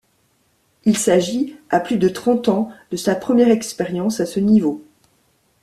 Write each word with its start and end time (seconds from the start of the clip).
Il 0.85 0.97
s'agit, 0.97 1.55
à 1.69 1.79
plus 1.79 1.97
de 1.99 2.09
trente 2.09 2.49
ans, 2.49 2.71
de 2.89 2.97
sa 2.97 3.13
première 3.13 3.51
expérience 3.51 4.19
à 4.19 4.25
ce 4.25 4.39
niveau. 4.39 4.83